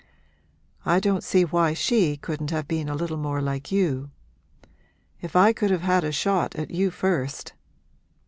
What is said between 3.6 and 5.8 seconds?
you. If I could